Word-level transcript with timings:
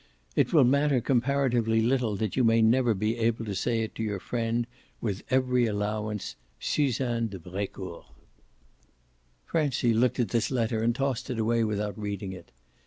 It 0.35 0.51
will 0.51 0.63
matter 0.63 0.99
comparatively 0.99 1.79
little 1.79 2.15
that 2.15 2.35
you 2.35 2.43
may 2.43 2.63
never 2.63 2.95
be 2.95 3.19
able 3.19 3.45
to 3.45 3.53
say 3.53 3.81
it 3.83 3.93
to 3.93 4.03
your 4.03 4.19
friend 4.19 4.65
with 4.99 5.21
every 5.29 5.67
allowance 5.67 6.35
SUZANNE 6.59 7.27
DE 7.27 7.37
BRECOURT. 7.37 8.05
Francie 9.45 9.93
looked 9.93 10.19
at 10.19 10.29
this 10.29 10.49
letter 10.49 10.81
and 10.81 10.95
tossed 10.95 11.29
it 11.29 11.37
away 11.37 11.63
without 11.63 11.99
reading 11.99 12.33
it. 12.33 12.49